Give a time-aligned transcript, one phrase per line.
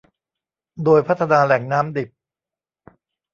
[0.83, 2.09] โดยพัฒนาแหล่งน้ำดิบ